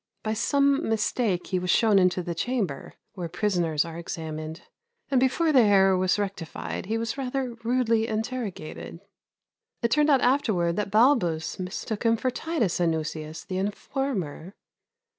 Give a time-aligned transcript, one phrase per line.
[0.23, 4.63] By some mistake he was shown into the Chamber, where prisoners are examined,
[5.11, 8.99] and before the error was rectified he was rather rudely interrogated.
[9.83, 14.55] It turned out afterwards that Balbus mistook him for Titus Anuseius, the informer.